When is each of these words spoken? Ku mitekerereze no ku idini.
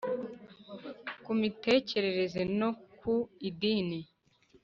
Ku 1.23 1.31
mitekerereze 1.41 2.41
no 2.59 2.69
ku 2.97 3.15
idini. 3.49 3.99